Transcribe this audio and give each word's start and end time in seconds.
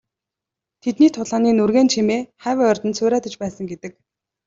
Тэдний 0.81 1.11
тулааны 1.15 1.49
нүргээн 1.53 1.87
чимээ 1.93 2.21
хавь 2.43 2.61
ойрд 2.69 2.83
нь 2.87 2.95
цуурайтаж 2.97 3.33
байсан 3.41 3.63
гэдэг. 3.71 3.91